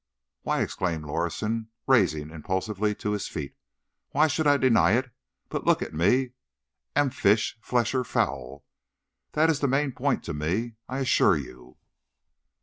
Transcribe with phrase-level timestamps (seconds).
[0.41, 5.11] "Why," exclaimed Lorison, rising impulsively to his feet—"why should I deny it?
[5.47, 8.65] But look at me—am I fish, flesh or fowl?
[9.33, 11.77] That is the main point to me, I assure you."